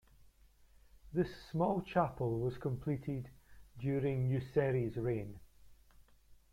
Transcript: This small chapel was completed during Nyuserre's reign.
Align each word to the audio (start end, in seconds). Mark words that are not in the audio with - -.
This 1.13 1.29
small 1.51 1.83
chapel 1.83 2.39
was 2.39 2.57
completed 2.57 3.29
during 3.77 4.29
Nyuserre's 4.31 4.97
reign. 4.97 5.39